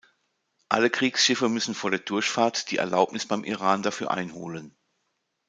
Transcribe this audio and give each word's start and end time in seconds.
Alle 0.67 0.89
Kriegsschiffe 0.89 1.47
müssen 1.47 1.75
vor 1.75 1.91
der 1.91 1.99
Durchfahrt 1.99 2.71
die 2.71 2.77
Erlaubnis 2.77 3.27
beim 3.27 3.43
Iran 3.43 3.83
dafür 3.83 4.09
einholen. 4.09 4.75